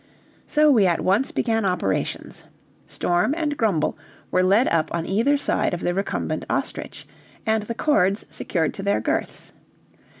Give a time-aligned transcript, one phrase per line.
[0.47, 2.43] So we at once began operations.
[2.87, 3.95] Storm and Grumble
[4.31, 7.07] were led up on either side of the recumbent ostrich,
[7.45, 9.53] and the cords secured to their girths.